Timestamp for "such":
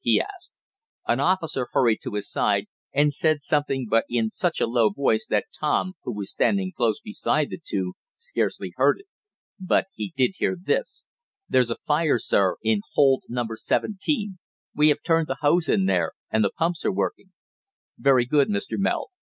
4.31-4.59